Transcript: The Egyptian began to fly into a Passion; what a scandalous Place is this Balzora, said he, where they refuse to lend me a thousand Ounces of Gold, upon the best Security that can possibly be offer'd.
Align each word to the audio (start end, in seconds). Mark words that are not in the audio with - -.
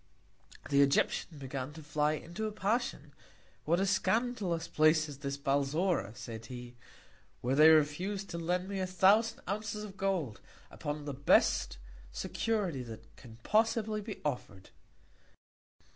The 0.71 0.81
Egyptian 0.81 1.37
began 1.37 1.73
to 1.73 1.83
fly 1.83 2.13
into 2.13 2.47
a 2.47 2.51
Passion; 2.51 3.13
what 3.65 3.79
a 3.79 3.85
scandalous 3.85 4.67
Place 4.67 5.07
is 5.07 5.19
this 5.19 5.37
Balzora, 5.37 6.15
said 6.17 6.47
he, 6.47 6.75
where 7.41 7.53
they 7.55 7.69
refuse 7.69 8.23
to 8.23 8.39
lend 8.39 8.67
me 8.67 8.79
a 8.79 8.87
thousand 8.87 9.41
Ounces 9.47 9.83
of 9.83 9.97
Gold, 9.97 10.41
upon 10.71 11.05
the 11.05 11.13
best 11.13 11.77
Security 12.11 12.81
that 12.81 13.15
can 13.15 13.37
possibly 13.43 14.01
be 14.01 14.19
offer'd. 14.25 14.71